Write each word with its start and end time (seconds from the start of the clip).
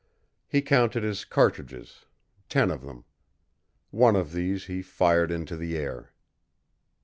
He 0.47 0.63
counted 0.63 1.03
his 1.03 1.25
cartridges 1.25 2.05
ten 2.49 2.71
of 2.71 2.81
them. 2.81 3.03
One 3.91 4.15
of 4.15 4.31
these 4.31 4.65
he 4.65 4.81
fired 4.81 5.29
into 5.29 5.55
the 5.55 5.77
air. 5.77 6.11